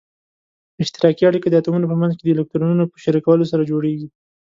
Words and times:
اشتراکي 0.81 1.23
اړیکه 1.29 1.47
د 1.49 1.55
اتومونو 1.59 1.89
په 1.91 1.95
منځ 2.01 2.13
کې 2.17 2.23
د 2.25 2.29
الکترونونو 2.35 2.83
په 2.91 2.97
شریکولو 3.03 3.49
سره 3.51 3.67
جوړیږي. 3.71 4.07